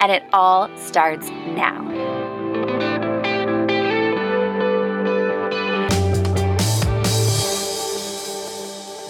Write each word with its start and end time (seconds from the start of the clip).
And 0.00 0.12
it 0.12 0.24
all 0.32 0.68
starts 0.76 1.28
now. 1.30 2.16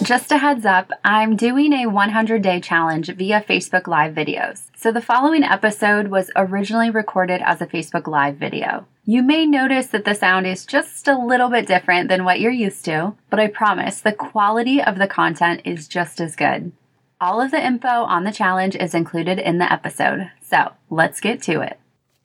Just 0.07 0.31
a 0.31 0.39
heads 0.39 0.65
up, 0.65 0.93
I'm 1.05 1.35
doing 1.35 1.73
a 1.73 1.87
100 1.87 2.41
day 2.41 2.61
challenge 2.61 3.09
via 3.09 3.41
Facebook 3.41 3.89
Live 3.89 4.15
videos. 4.15 4.63
So 4.77 4.93
the 4.93 5.01
following 5.01 5.43
episode 5.43 6.07
was 6.07 6.31
originally 6.37 6.91
recorded 6.91 7.43
as 7.45 7.61
a 7.61 7.67
Facebook 7.67 8.07
Live 8.07 8.37
video. 8.37 8.87
You 9.05 9.25
may 9.25 9.47
notice 9.47 9.89
that 9.89 10.05
the 10.05 10.15
sound 10.15 10.47
is 10.47 10.65
just 10.65 11.09
a 11.09 11.19
little 11.19 11.49
bit 11.49 11.67
different 11.67 12.09
than 12.09 12.25
what 12.25 12.39
you're 12.39 12.53
used 12.53 12.85
to, 12.85 13.15
but 13.31 13.41
I 13.41 13.49
promise 13.49 14.01
the 14.01 14.13
quality 14.13 14.81
of 14.81 14.97
the 14.99 15.09
content 15.09 15.63
is 15.65 15.89
just 15.89 16.21
as 16.21 16.37
good. 16.37 16.71
All 17.19 17.41
of 17.41 17.51
the 17.51 17.65
info 17.65 17.89
on 17.89 18.25
the 18.25 18.33
challenge 18.33 18.77
is 18.77 18.95
included 18.95 19.39
in 19.39 19.57
the 19.57 19.73
episode. 19.73 20.31
So 20.43 20.73
let's 20.91 21.19
get 21.19 21.41
to 21.43 21.63
it. 21.63 21.79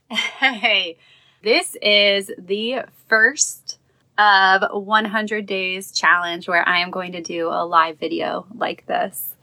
Hey, 0.09 0.97
this 1.41 1.77
is 1.81 2.29
the 2.37 2.83
first 3.07 3.77
of 4.17 4.63
100 4.69 5.45
days 5.45 5.93
challenge 5.93 6.49
where 6.49 6.67
I 6.67 6.79
am 6.79 6.91
going 6.91 7.13
to 7.13 7.21
do 7.21 7.47
a 7.47 7.63
live 7.65 7.99
video 7.99 8.45
like 8.53 8.85
this. 8.85 9.33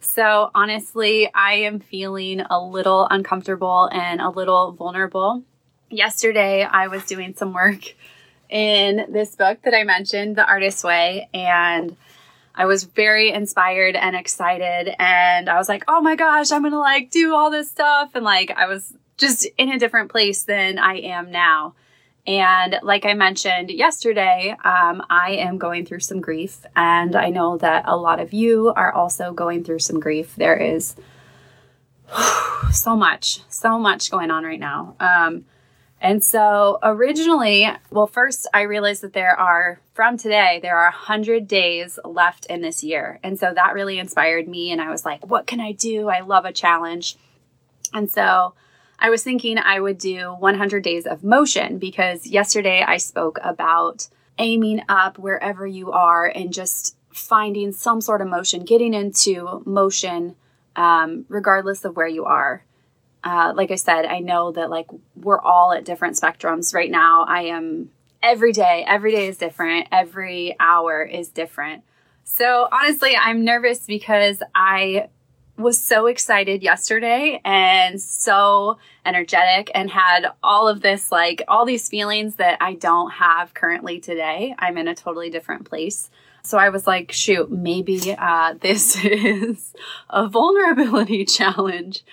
So, 0.00 0.50
honestly, 0.54 1.30
I 1.34 1.54
am 1.54 1.80
feeling 1.80 2.40
a 2.40 2.58
little 2.58 3.06
uncomfortable 3.10 3.90
and 3.92 4.20
a 4.20 4.30
little 4.30 4.72
vulnerable. 4.72 5.42
Yesterday, 5.90 6.62
I 6.64 6.86
was 6.86 7.04
doing 7.04 7.34
some 7.36 7.52
work 7.52 7.94
in 8.48 9.06
this 9.10 9.36
book 9.36 9.60
that 9.62 9.74
I 9.74 9.84
mentioned, 9.84 10.36
The 10.36 10.46
Artist's 10.46 10.84
Way, 10.84 11.28
and 11.34 11.96
I 12.56 12.66
was 12.66 12.84
very 12.84 13.30
inspired 13.30 13.96
and 13.96 14.16
excited. 14.16 14.94
And 14.98 15.48
I 15.48 15.58
was 15.58 15.68
like, 15.68 15.84
oh 15.88 16.00
my 16.00 16.16
gosh, 16.16 16.50
I'm 16.50 16.62
going 16.62 16.72
to 16.72 16.78
like 16.78 17.10
do 17.10 17.34
all 17.34 17.50
this 17.50 17.70
stuff. 17.70 18.14
And 18.14 18.24
like, 18.24 18.50
I 18.56 18.66
was 18.66 18.94
just 19.18 19.46
in 19.58 19.70
a 19.70 19.78
different 19.78 20.10
place 20.10 20.44
than 20.44 20.78
I 20.78 20.98
am 20.98 21.30
now. 21.30 21.74
And 22.26 22.80
like 22.82 23.04
I 23.04 23.14
mentioned 23.14 23.70
yesterday, 23.70 24.56
um, 24.64 25.02
I 25.08 25.36
am 25.38 25.58
going 25.58 25.84
through 25.86 26.00
some 26.00 26.20
grief. 26.20 26.64
And 26.74 27.14
I 27.14 27.28
know 27.28 27.56
that 27.58 27.84
a 27.86 27.96
lot 27.96 28.20
of 28.20 28.32
you 28.32 28.72
are 28.74 28.92
also 28.92 29.32
going 29.32 29.62
through 29.62 29.78
some 29.80 30.00
grief. 30.00 30.34
There 30.34 30.56
is 30.56 30.96
so 32.72 32.96
much, 32.96 33.40
so 33.48 33.78
much 33.78 34.10
going 34.10 34.30
on 34.30 34.44
right 34.44 34.58
now. 34.58 34.96
Um, 34.98 35.44
and 36.00 36.22
so 36.22 36.78
originally, 36.82 37.68
well, 37.90 38.06
first 38.06 38.46
I 38.52 38.62
realized 38.62 39.02
that 39.02 39.14
there 39.14 39.38
are, 39.38 39.80
from 39.94 40.18
today, 40.18 40.60
there 40.60 40.76
are 40.76 40.90
100 40.90 41.48
days 41.48 41.98
left 42.04 42.46
in 42.46 42.60
this 42.60 42.84
year. 42.84 43.18
And 43.22 43.38
so 43.38 43.52
that 43.54 43.72
really 43.72 43.98
inspired 43.98 44.46
me. 44.46 44.70
And 44.70 44.80
I 44.80 44.90
was 44.90 45.06
like, 45.06 45.26
what 45.26 45.46
can 45.46 45.58
I 45.58 45.72
do? 45.72 46.08
I 46.08 46.20
love 46.20 46.44
a 46.44 46.52
challenge. 46.52 47.16
And 47.94 48.10
so 48.10 48.54
I 48.98 49.08
was 49.08 49.22
thinking 49.22 49.58
I 49.58 49.80
would 49.80 49.98
do 49.98 50.34
100 50.38 50.82
days 50.82 51.06
of 51.06 51.24
motion 51.24 51.78
because 51.78 52.26
yesterday 52.26 52.84
I 52.86 52.98
spoke 52.98 53.38
about 53.42 54.08
aiming 54.38 54.82
up 54.90 55.18
wherever 55.18 55.66
you 55.66 55.92
are 55.92 56.26
and 56.26 56.52
just 56.52 56.94
finding 57.10 57.72
some 57.72 58.02
sort 58.02 58.20
of 58.20 58.28
motion, 58.28 58.64
getting 58.64 58.92
into 58.92 59.62
motion 59.64 60.36
um, 60.76 61.24
regardless 61.30 61.86
of 61.86 61.96
where 61.96 62.06
you 62.06 62.26
are 62.26 62.66
uh, 63.26 63.52
like 63.56 63.72
I 63.72 63.74
said, 63.74 64.06
I 64.06 64.20
know 64.20 64.52
that 64.52 64.70
like 64.70 64.86
we're 65.16 65.40
all 65.40 65.72
at 65.72 65.84
different 65.84 66.14
spectrums 66.14 66.72
right 66.72 66.90
now. 66.90 67.24
I 67.24 67.42
am 67.46 67.90
every 68.22 68.52
day, 68.52 68.84
every 68.86 69.10
day 69.10 69.26
is 69.26 69.36
different, 69.36 69.88
every 69.90 70.54
hour 70.60 71.02
is 71.02 71.30
different. 71.30 71.82
So 72.22 72.68
honestly, 72.70 73.16
I'm 73.16 73.44
nervous 73.44 73.80
because 73.84 74.44
I 74.54 75.08
was 75.56 75.82
so 75.82 76.06
excited 76.06 76.62
yesterday 76.62 77.40
and 77.44 78.00
so 78.00 78.78
energetic 79.04 79.72
and 79.74 79.90
had 79.90 80.28
all 80.40 80.68
of 80.68 80.80
this 80.82 81.10
like 81.10 81.42
all 81.48 81.64
these 81.64 81.88
feelings 81.88 82.36
that 82.36 82.58
I 82.60 82.74
don't 82.74 83.10
have 83.10 83.54
currently 83.54 83.98
today. 83.98 84.54
I'm 84.56 84.78
in 84.78 84.86
a 84.86 84.94
totally 84.94 85.30
different 85.30 85.64
place. 85.64 86.10
So 86.42 86.58
I 86.58 86.68
was 86.68 86.86
like, 86.86 87.10
shoot, 87.10 87.50
maybe 87.50 88.14
uh, 88.16 88.54
this 88.60 88.94
is 89.04 89.74
a 90.10 90.28
vulnerability 90.28 91.24
challenge 91.38 92.04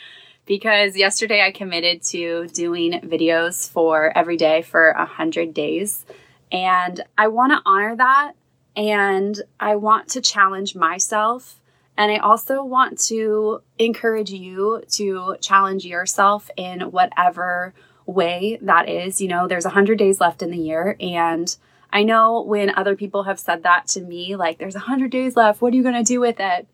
because 0.45 0.97
yesterday 0.97 1.41
I 1.41 1.51
committed 1.51 2.03
to 2.05 2.47
doing 2.47 2.99
videos 3.01 3.69
for 3.69 4.15
every 4.17 4.37
day 4.37 4.61
for 4.61 4.89
a 4.89 5.05
hundred 5.05 5.53
days. 5.53 6.05
And 6.51 7.01
I 7.17 7.27
want 7.27 7.51
to 7.53 7.61
honor 7.65 7.95
that. 7.95 8.33
And 8.75 9.39
I 9.59 9.75
want 9.75 10.09
to 10.09 10.21
challenge 10.21 10.75
myself. 10.75 11.59
And 11.95 12.11
I 12.11 12.17
also 12.17 12.63
want 12.63 12.99
to 13.07 13.61
encourage 13.77 14.31
you 14.31 14.83
to 14.93 15.35
challenge 15.41 15.85
yourself 15.85 16.49
in 16.57 16.81
whatever 16.81 17.73
way 18.05 18.57
that 18.61 18.89
is. 18.89 19.21
You 19.21 19.27
know, 19.27 19.47
there's 19.47 19.65
100 19.65 19.97
days 19.97 20.19
left 20.19 20.41
in 20.41 20.49
the 20.49 20.57
year. 20.57 20.97
And 20.99 21.55
I 21.91 22.03
know 22.03 22.41
when 22.41 22.73
other 22.75 22.95
people 22.95 23.23
have 23.23 23.39
said 23.39 23.63
that 23.63 23.87
to 23.89 24.01
me, 24.01 24.35
like, 24.35 24.57
there's 24.57 24.73
100 24.73 25.11
days 25.11 25.35
left. 25.35 25.61
What 25.61 25.73
are 25.73 25.75
you 25.75 25.83
going 25.83 25.93
to 25.93 26.03
do 26.03 26.19
with 26.19 26.39
it? 26.39 26.67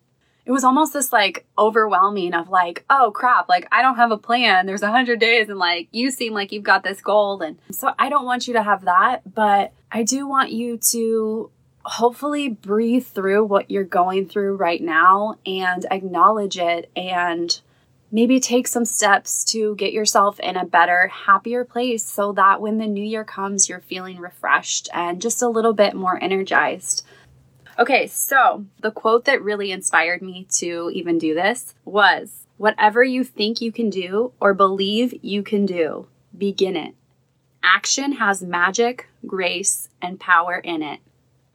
It 0.49 0.51
was 0.51 0.63
almost 0.63 0.93
this 0.93 1.13
like 1.13 1.45
overwhelming 1.59 2.33
of 2.33 2.49
like, 2.49 2.83
oh 2.89 3.11
crap, 3.13 3.47
like 3.47 3.67
I 3.71 3.83
don't 3.83 3.97
have 3.97 4.09
a 4.09 4.17
plan. 4.17 4.65
There's 4.65 4.81
a 4.81 4.89
hundred 4.89 5.19
days 5.19 5.47
and 5.47 5.59
like 5.59 5.89
you 5.91 6.09
seem 6.09 6.33
like 6.33 6.51
you've 6.51 6.63
got 6.63 6.83
this 6.83 7.01
goal. 7.01 7.39
And 7.43 7.59
so 7.69 7.93
I 7.99 8.09
don't 8.09 8.25
want 8.25 8.47
you 8.47 8.55
to 8.55 8.63
have 8.63 8.85
that, 8.85 9.31
but 9.31 9.73
I 9.91 10.01
do 10.01 10.27
want 10.27 10.51
you 10.51 10.79
to 10.89 11.51
hopefully 11.85 12.49
breathe 12.49 13.05
through 13.05 13.45
what 13.45 13.69
you're 13.69 13.83
going 13.83 14.27
through 14.27 14.55
right 14.55 14.81
now 14.81 15.35
and 15.45 15.85
acknowledge 15.91 16.57
it 16.57 16.89
and 16.95 17.61
maybe 18.11 18.39
take 18.39 18.67
some 18.67 18.85
steps 18.85 19.43
to 19.43 19.75
get 19.75 19.93
yourself 19.93 20.39
in 20.39 20.57
a 20.57 20.65
better, 20.65 21.09
happier 21.09 21.63
place 21.63 22.03
so 22.03 22.31
that 22.31 22.59
when 22.59 22.79
the 22.79 22.87
new 22.87 23.03
year 23.03 23.23
comes, 23.23 23.69
you're 23.69 23.81
feeling 23.81 24.17
refreshed 24.17 24.89
and 24.95 25.21
just 25.21 25.43
a 25.43 25.47
little 25.47 25.73
bit 25.73 25.93
more 25.93 26.17
energized. 26.23 27.05
Okay, 27.79 28.07
so 28.07 28.65
the 28.81 28.91
quote 28.91 29.25
that 29.25 29.41
really 29.41 29.71
inspired 29.71 30.21
me 30.21 30.45
to 30.51 30.91
even 30.93 31.17
do 31.17 31.33
this 31.33 31.73
was 31.85 32.39
Whatever 32.59 33.01
you 33.05 33.23
think 33.23 33.61
you 33.61 33.71
can 33.71 33.89
do 33.89 34.33
or 34.37 34.53
believe 34.53 35.13
you 35.21 35.41
can 35.41 35.65
do, 35.65 36.07
begin 36.37 36.75
it. 36.75 36.93
Action 37.63 38.11
has 38.11 38.43
magic, 38.43 39.07
grace, 39.25 39.87
and 40.01 40.19
power 40.19 40.57
in 40.57 40.83
it. 40.83 40.99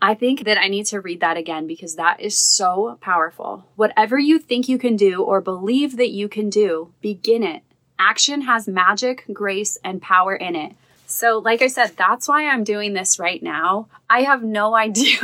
I 0.01 0.15
think 0.15 0.45
that 0.47 0.57
I 0.57 0.69
need 0.69 0.87
to 0.87 1.03
read 1.03 1.21
that 1.21 1.37
again 1.37 1.67
because 1.67 1.97
that 1.97 2.21
is 2.21 2.39
so 2.39 2.97
powerful. 3.03 3.67
Whatever 3.77 4.19
you 4.19 4.39
think 4.39 4.67
you 4.67 4.79
can 4.79 4.97
do 4.97 5.23
or 5.23 5.43
believe 5.43 5.99
that 5.99 6.11
you 6.11 6.27
can 6.27 6.49
do, 6.49 6.95
begin 7.03 7.43
it. 7.43 7.63
Action 7.99 8.41
has 8.41 8.67
magic, 8.67 9.27
grace, 9.31 9.77
and 9.85 10.01
power 10.01 10.35
in 10.35 10.57
it. 10.57 10.73
So, 11.07 11.39
like 11.39 11.63
I 11.63 11.69
said, 11.69 11.93
that's 11.97 12.29
why 12.29 12.49
I'm 12.49 12.65
doing 12.65 12.95
this 12.95 13.19
right 13.19 13.43
now. 13.43 13.89
I 14.09 14.23
have 14.23 14.43
no 14.43 14.75
idea 14.87 15.19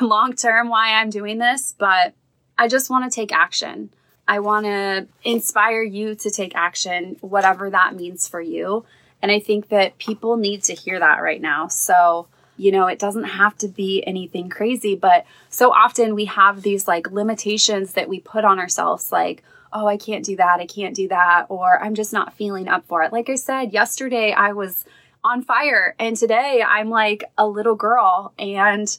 long 0.00 0.34
term 0.34 0.68
why 0.68 0.94
I'm 0.94 1.10
doing 1.10 1.38
this, 1.38 1.74
but 1.78 2.14
I 2.56 2.68
just 2.68 2.90
want 2.90 3.10
to 3.10 3.14
take 3.14 3.32
action. 3.32 3.90
I 4.26 4.40
want 4.40 4.66
to 4.66 5.06
inspire 5.24 5.82
you 5.82 6.14
to 6.16 6.30
take 6.30 6.54
action, 6.54 7.16
whatever 7.20 7.70
that 7.70 7.94
means 7.94 8.28
for 8.28 8.40
you. 8.40 8.84
And 9.22 9.32
I 9.32 9.40
think 9.40 9.68
that 9.68 9.98
people 9.98 10.36
need 10.36 10.62
to 10.64 10.74
hear 10.74 10.98
that 10.98 11.22
right 11.22 11.40
now. 11.40 11.68
So, 11.68 12.28
you 12.56 12.70
know, 12.70 12.86
it 12.88 12.98
doesn't 12.98 13.24
have 13.24 13.56
to 13.58 13.68
be 13.68 14.04
anything 14.06 14.48
crazy, 14.48 14.94
but 14.94 15.24
so 15.48 15.72
often 15.72 16.14
we 16.14 16.26
have 16.26 16.62
these 16.62 16.86
like 16.86 17.10
limitations 17.10 17.94
that 17.94 18.08
we 18.08 18.20
put 18.20 18.44
on 18.44 18.58
ourselves, 18.58 19.10
like, 19.10 19.42
oh, 19.72 19.86
I 19.86 19.96
can't 19.96 20.24
do 20.24 20.36
that, 20.36 20.60
I 20.60 20.66
can't 20.66 20.94
do 20.94 21.08
that, 21.08 21.46
or 21.48 21.82
I'm 21.82 21.94
just 21.94 22.12
not 22.12 22.34
feeling 22.34 22.68
up 22.68 22.86
for 22.86 23.02
it. 23.02 23.12
Like 23.12 23.30
I 23.30 23.36
said, 23.36 23.72
yesterday 23.72 24.32
I 24.32 24.52
was 24.52 24.84
on 25.28 25.42
fire. 25.42 25.94
And 25.98 26.16
today 26.16 26.64
I'm 26.66 26.88
like 26.88 27.24
a 27.36 27.46
little 27.46 27.74
girl 27.74 28.32
and 28.38 28.96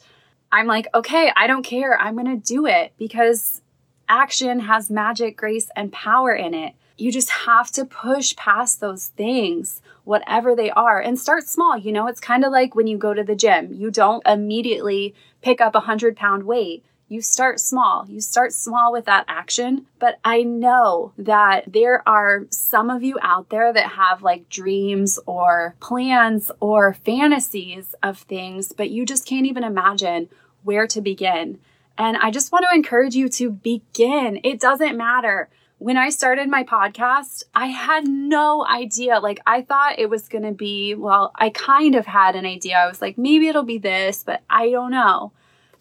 I'm 0.52 0.66
like, 0.66 0.86
okay, 0.94 1.32
I 1.36 1.46
don't 1.48 1.64
care. 1.64 2.00
I'm 2.00 2.14
going 2.14 2.40
to 2.40 2.46
do 2.46 2.66
it 2.66 2.92
because 2.98 3.62
action 4.08 4.60
has 4.60 4.90
magic, 4.90 5.36
grace, 5.36 5.70
and 5.74 5.92
power 5.92 6.32
in 6.32 6.54
it. 6.54 6.74
You 6.96 7.10
just 7.10 7.30
have 7.30 7.70
to 7.72 7.84
push 7.84 8.36
past 8.36 8.80
those 8.80 9.08
things, 9.08 9.80
whatever 10.04 10.54
they 10.54 10.70
are, 10.70 11.00
and 11.00 11.18
start 11.18 11.48
small. 11.48 11.76
You 11.76 11.92
know, 11.92 12.06
it's 12.06 12.20
kind 12.20 12.44
of 12.44 12.52
like 12.52 12.74
when 12.74 12.86
you 12.86 12.96
go 12.96 13.14
to 13.14 13.24
the 13.24 13.34
gym, 13.34 13.72
you 13.72 13.90
don't 13.90 14.26
immediately 14.26 15.14
pick 15.40 15.60
up 15.60 15.74
a 15.74 15.80
hundred 15.80 16.14
pound 16.14 16.44
weight. 16.44 16.84
You 17.10 17.22
start 17.22 17.58
small. 17.58 18.06
You 18.08 18.20
start 18.20 18.52
small 18.52 18.92
with 18.92 19.06
that 19.06 19.24
action. 19.26 19.86
But 19.98 20.20
I 20.24 20.44
know 20.44 21.10
that 21.18 21.64
there 21.66 22.08
are 22.08 22.46
some 22.50 22.88
of 22.88 23.02
you 23.02 23.18
out 23.20 23.50
there 23.50 23.72
that 23.72 23.90
have 23.90 24.22
like 24.22 24.48
dreams 24.48 25.18
or 25.26 25.74
plans 25.80 26.52
or 26.60 26.94
fantasies 26.94 27.96
of 28.00 28.18
things, 28.18 28.72
but 28.72 28.90
you 28.90 29.04
just 29.04 29.26
can't 29.26 29.44
even 29.44 29.64
imagine 29.64 30.28
where 30.62 30.86
to 30.86 31.00
begin. 31.00 31.58
And 31.98 32.16
I 32.16 32.30
just 32.30 32.52
want 32.52 32.64
to 32.70 32.76
encourage 32.76 33.16
you 33.16 33.28
to 33.30 33.50
begin. 33.50 34.38
It 34.44 34.60
doesn't 34.60 34.96
matter 34.96 35.48
when 35.78 35.96
I 35.96 36.10
started 36.10 36.48
my 36.48 36.62
podcast, 36.62 37.42
I 37.54 37.68
had 37.68 38.06
no 38.06 38.66
idea. 38.66 39.18
Like, 39.18 39.40
I 39.46 39.62
thought 39.62 39.98
it 39.98 40.10
was 40.10 40.28
going 40.28 40.44
to 40.44 40.52
be, 40.52 40.94
well, 40.94 41.32
I 41.34 41.48
kind 41.48 41.94
of 41.94 42.04
had 42.04 42.36
an 42.36 42.44
idea. 42.44 42.76
I 42.76 42.86
was 42.86 43.00
like, 43.00 43.16
maybe 43.16 43.48
it'll 43.48 43.62
be 43.62 43.78
this, 43.78 44.22
but 44.22 44.42
I 44.50 44.68
don't 44.70 44.90
know. 44.90 45.32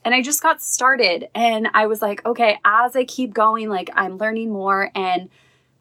And 0.04 0.16
I 0.16 0.22
just 0.22 0.42
got 0.42 0.62
started 0.62 1.28
and 1.36 1.68
I 1.74 1.88
was 1.88 2.02
like, 2.02 2.26
okay, 2.26 2.58
as 2.64 2.96
I 2.96 3.04
keep 3.04 3.34
going, 3.34 3.70
like, 3.70 3.90
I'm 3.94 4.18
learning 4.18 4.52
more. 4.52 4.92
And 4.96 5.30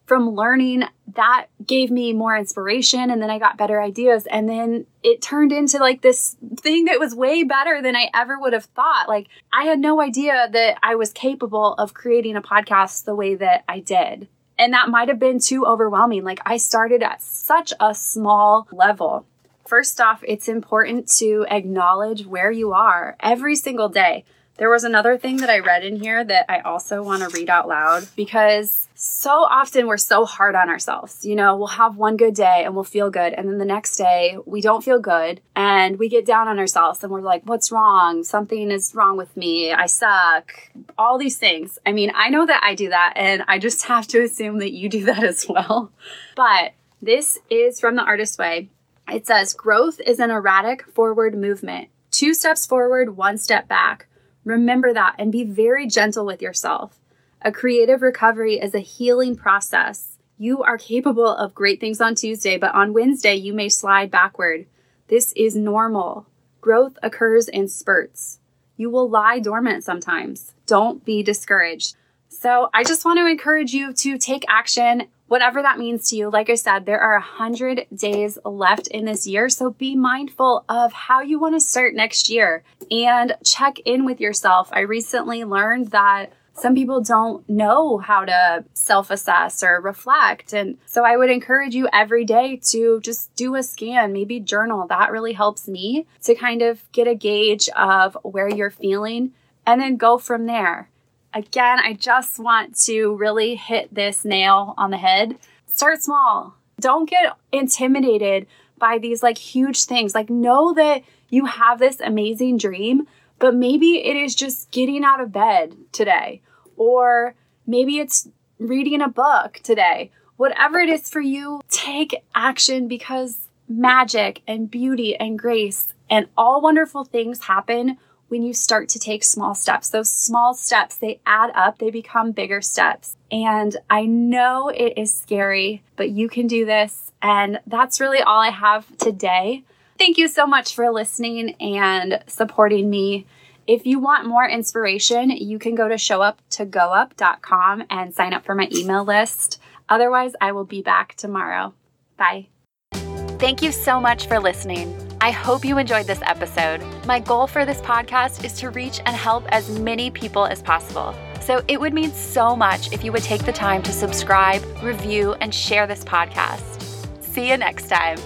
from 0.09 0.31
learning 0.31 0.83
that 1.15 1.45
gave 1.65 1.91
me 1.91 2.13
more 2.13 2.35
inspiration 2.35 3.11
and 3.11 3.21
then 3.21 3.29
I 3.29 3.37
got 3.37 3.57
better 3.57 3.79
ideas 3.79 4.25
and 4.25 4.49
then 4.49 4.87
it 5.03 5.21
turned 5.21 5.51
into 5.51 5.77
like 5.77 6.01
this 6.01 6.35
thing 6.57 6.85
that 6.85 6.99
was 6.99 7.13
way 7.13 7.43
better 7.43 7.79
than 7.79 7.95
I 7.95 8.09
ever 8.15 8.39
would 8.39 8.53
have 8.53 8.65
thought. 8.65 9.07
Like 9.07 9.27
I 9.53 9.65
had 9.65 9.77
no 9.77 10.01
idea 10.01 10.49
that 10.51 10.79
I 10.81 10.95
was 10.95 11.13
capable 11.13 11.75
of 11.75 11.93
creating 11.93 12.35
a 12.35 12.41
podcast 12.41 13.05
the 13.05 13.13
way 13.13 13.35
that 13.35 13.63
I 13.69 13.81
did. 13.81 14.27
And 14.57 14.73
that 14.73 14.89
might 14.89 15.09
have 15.09 15.19
been 15.19 15.39
too 15.39 15.63
overwhelming. 15.65 16.23
Like 16.23 16.39
I 16.43 16.57
started 16.57 17.03
at 17.03 17.21
such 17.21 17.71
a 17.79 17.93
small 17.93 18.67
level. 18.71 19.27
First 19.69 20.01
off, 20.01 20.23
it's 20.27 20.47
important 20.47 21.07
to 21.17 21.45
acknowledge 21.47 22.25
where 22.25 22.49
you 22.49 22.73
are 22.73 23.15
every 23.19 23.55
single 23.55 23.87
day. 23.87 24.25
There 24.57 24.67
was 24.67 24.83
another 24.83 25.15
thing 25.15 25.37
that 25.37 25.49
I 25.51 25.59
read 25.59 25.85
in 25.85 25.97
here 25.97 26.23
that 26.23 26.47
I 26.49 26.61
also 26.61 27.03
want 27.03 27.21
to 27.21 27.29
read 27.29 27.51
out 27.51 27.67
loud 27.67 28.07
because 28.15 28.87
so 28.95 29.29
often 29.29 29.85
we're 29.85 29.97
so 29.97 30.25
hard 30.25 30.55
on 30.55 30.69
ourselves. 30.69 31.23
You 31.23 31.35
know, 31.35 31.55
we'll 31.55 31.67
have 31.67 31.97
one 31.97 32.17
good 32.17 32.33
day 32.33 32.63
and 32.65 32.73
we'll 32.73 32.83
feel 32.83 33.11
good. 33.11 33.31
And 33.33 33.47
then 33.47 33.59
the 33.59 33.63
next 33.63 33.95
day 33.95 34.39
we 34.43 34.59
don't 34.59 34.83
feel 34.83 34.99
good 34.99 35.39
and 35.55 35.99
we 35.99 36.09
get 36.09 36.25
down 36.25 36.47
on 36.47 36.57
ourselves 36.57 37.03
and 37.03 37.11
we're 37.11 37.21
like, 37.21 37.43
what's 37.45 37.71
wrong? 37.71 38.23
Something 38.23 38.71
is 38.71 38.95
wrong 38.95 39.17
with 39.17 39.37
me. 39.37 39.71
I 39.71 39.85
suck. 39.85 40.51
All 40.97 41.19
these 41.19 41.37
things. 41.37 41.77
I 41.85 41.91
mean, 41.91 42.11
I 42.15 42.29
know 42.29 42.47
that 42.47 42.63
I 42.63 42.73
do 42.73 42.89
that 42.89 43.13
and 43.17 43.43
I 43.47 43.59
just 43.59 43.85
have 43.85 44.07
to 44.07 44.23
assume 44.23 44.57
that 44.57 44.71
you 44.71 44.89
do 44.89 45.05
that 45.05 45.23
as 45.23 45.45
well. 45.47 45.91
But 46.35 46.73
this 47.03 47.37
is 47.51 47.79
from 47.79 47.97
the 47.97 48.03
Artist 48.03 48.39
Way. 48.39 48.69
It 49.11 49.25
says, 49.25 49.53
growth 49.53 49.99
is 50.05 50.19
an 50.19 50.31
erratic 50.31 50.83
forward 50.83 51.35
movement. 51.35 51.89
Two 52.11 52.33
steps 52.33 52.65
forward, 52.65 53.17
one 53.17 53.37
step 53.37 53.67
back. 53.67 54.07
Remember 54.45 54.93
that 54.93 55.15
and 55.19 55.31
be 55.31 55.43
very 55.43 55.87
gentle 55.87 56.25
with 56.25 56.41
yourself. 56.41 56.99
A 57.41 57.51
creative 57.51 58.01
recovery 58.01 58.55
is 58.59 58.75
a 58.75 58.79
healing 58.79 59.35
process. 59.35 60.17
You 60.37 60.63
are 60.63 60.77
capable 60.77 61.27
of 61.27 61.55
great 61.55 61.79
things 61.79 62.01
on 62.01 62.15
Tuesday, 62.15 62.57
but 62.57 62.73
on 62.73 62.93
Wednesday, 62.93 63.35
you 63.35 63.53
may 63.53 63.69
slide 63.69 64.11
backward. 64.11 64.65
This 65.07 65.33
is 65.33 65.55
normal. 65.55 66.27
Growth 66.61 66.97
occurs 67.01 67.47
in 67.47 67.67
spurts. 67.67 68.39
You 68.77 68.89
will 68.89 69.09
lie 69.09 69.39
dormant 69.39 69.83
sometimes. 69.83 70.53
Don't 70.65 71.03
be 71.03 71.23
discouraged. 71.23 71.95
So, 72.29 72.69
I 72.73 72.83
just 72.83 73.05
want 73.05 73.19
to 73.19 73.27
encourage 73.27 73.73
you 73.73 73.91
to 73.93 74.17
take 74.17 74.45
action 74.47 75.07
whatever 75.29 75.61
that 75.61 75.79
means 75.79 76.09
to 76.09 76.17
you. 76.17 76.29
Like 76.29 76.49
I 76.49 76.55
said, 76.55 76.85
there 76.85 76.99
are 76.99 77.13
100 77.13 77.87
days 77.95 78.37
left 78.43 78.87
in 78.87 79.05
this 79.05 79.25
year. 79.25 79.47
So 79.47 79.69
be 79.69 79.95
mindful 79.95 80.65
of 80.67 80.91
how 80.91 81.21
you 81.21 81.39
want 81.39 81.55
to 81.55 81.59
start 81.61 81.95
next 81.95 82.29
year 82.29 82.63
and 82.91 83.35
check 83.45 83.79
in 83.85 84.05
with 84.05 84.19
yourself. 84.19 84.69
I 84.73 84.81
recently 84.81 85.43
learned 85.43 85.91
that 85.91 86.33
some 86.53 86.75
people 86.75 86.99
don't 86.99 87.47
know 87.47 87.99
how 87.99 88.25
to 88.25 88.65
self 88.73 89.11
assess 89.11 89.63
or 89.63 89.79
reflect. 89.79 90.51
And 90.51 90.77
so 90.85 91.05
I 91.05 91.15
would 91.15 91.29
encourage 91.29 91.73
you 91.73 91.87
every 91.93 92.25
day 92.25 92.59
to 92.71 92.99
just 93.01 93.33
do 93.35 93.55
a 93.55 93.63
scan, 93.63 94.11
maybe 94.11 94.39
journal. 94.39 94.87
That 94.87 95.11
really 95.11 95.33
helps 95.33 95.67
me 95.67 96.05
to 96.23 96.35
kind 96.35 96.61
of 96.61 96.83
get 96.91 97.07
a 97.07 97.15
gauge 97.15 97.69
of 97.77 98.17
where 98.23 98.49
you're 98.49 98.71
feeling 98.71 99.31
and 99.65 99.79
then 99.79 99.95
go 99.95 100.17
from 100.17 100.47
there 100.47 100.89
again, 101.33 101.79
I 101.79 101.93
just 101.93 102.39
want 102.39 102.77
to 102.83 103.15
really 103.15 103.55
hit 103.55 103.93
this 103.93 104.25
nail 104.25 104.73
on 104.77 104.91
the 104.91 104.97
head. 104.97 105.37
Start 105.67 106.01
small. 106.01 106.55
Don't 106.79 107.09
get 107.09 107.33
intimidated 107.51 108.47
by 108.77 108.97
these 108.97 109.21
like 109.21 109.37
huge 109.37 109.85
things. 109.85 110.15
Like, 110.15 110.29
know 110.29 110.73
that 110.73 111.03
you 111.29 111.45
have 111.45 111.79
this 111.79 111.99
amazing 111.99 112.57
dream, 112.57 113.07
but 113.37 113.55
maybe 113.55 114.05
it 114.05 114.15
is 114.15 114.35
just 114.35 114.71
getting 114.71 115.03
out 115.03 115.21
of 115.21 115.31
bed 115.31 115.75
today, 115.91 116.41
or 116.75 117.35
maybe 117.67 117.99
it's 117.99 118.27
reading 118.57 119.01
a 119.01 119.09
book 119.09 119.59
today. 119.63 120.11
Whatever 120.37 120.79
it 120.79 120.89
is 120.89 121.09
for 121.09 121.21
you, 121.21 121.61
take 121.69 122.23
action 122.33 122.87
because 122.87 123.49
magic 123.67 124.41
and 124.47 124.71
beauty 124.71 125.15
and 125.15 125.37
grace 125.37 125.93
and 126.09 126.27
all 126.37 126.61
wonderful 126.61 127.05
things 127.05 127.43
happen 127.43 127.97
when 128.29 128.43
you 128.43 128.53
start 128.53 128.89
to 128.89 128.99
take 128.99 129.23
small 129.23 129.53
steps. 129.53 129.89
Those 129.89 130.09
small 130.09 130.53
steps, 130.53 130.95
they 130.95 131.19
add 131.25 131.51
up, 131.53 131.79
they 131.79 131.91
become 131.91 132.31
bigger 132.31 132.61
steps. 132.61 133.17
And 133.31 133.75
I 133.89 134.05
know 134.05 134.69
it 134.69 134.93
is 134.97 135.13
scary, 135.13 135.83
but 135.95 136.09
you 136.09 136.29
can 136.29 136.47
do 136.47 136.65
this. 136.65 137.11
And 137.21 137.59
that's 137.67 137.99
really 137.99 138.21
all 138.21 138.39
I 138.39 138.49
have 138.49 138.97
today. 138.97 139.63
Thank 139.97 140.17
you 140.17 140.27
so 140.27 140.47
much 140.47 140.73
for 140.73 140.89
listening 140.89 141.55
and 141.59 142.23
supporting 142.27 142.89
me. 142.89 143.25
If 143.67 143.85
you 143.85 143.99
want 143.99 144.25
more 144.25 144.47
inspiration, 144.47 145.29
you 145.29 145.59
can 145.59 145.75
go 145.75 145.87
to 145.87 145.95
showuptogoup.com 145.95 147.83
and 147.89 148.15
sign 148.15 148.33
up 148.33 148.45
for 148.45 148.55
my 148.55 148.69
email 148.73 149.03
list. 149.03 149.61
Otherwise, 149.89 150.33
I 150.39 150.53
will 150.53 150.65
be 150.65 150.81
back 150.81 151.15
tomorrow. 151.15 151.73
Bye. 152.17 152.47
Thank 152.93 153.61
you 153.61 153.71
so 153.71 153.99
much 153.99 154.27
for 154.27 154.39
listening. 154.39 155.08
I 155.21 155.31
hope 155.31 155.65
you 155.65 155.77
enjoyed 155.77 156.07
this 156.07 156.21
episode. 156.21 156.81
My 157.05 157.19
goal 157.19 157.45
for 157.45 157.65
this 157.65 157.81
podcast 157.81 158.45
is 158.45 158.53
to 158.59 158.69
reach 158.69 159.01
and 159.05 159.13
help 159.13 159.45
as 159.49 159.77
many 159.77 160.09
people 160.09 160.45
as 160.45 160.61
possible. 160.61 161.13
So 161.41 161.61
it 161.67 161.79
would 161.79 161.93
mean 161.93 162.13
so 162.13 162.55
much 162.55 162.93
if 162.93 163.03
you 163.03 163.11
would 163.11 163.23
take 163.23 163.43
the 163.45 163.51
time 163.51 163.83
to 163.83 163.91
subscribe, 163.91 164.63
review, 164.81 165.33
and 165.41 165.53
share 165.53 165.87
this 165.87 166.05
podcast. 166.05 166.81
See 167.21 167.49
you 167.49 167.57
next 167.57 167.89
time. 167.89 168.17